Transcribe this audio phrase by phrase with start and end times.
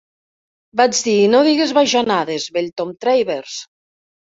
[0.79, 3.63] Vaig dir "No diguis bajanades, vell Tom Travers".